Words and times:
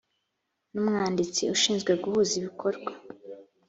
n 0.73 0.75
umwanditsi 0.81 1.41
ushinzwe 1.55 1.91
guhuza 2.03 2.33
ibikorwa 2.39 2.91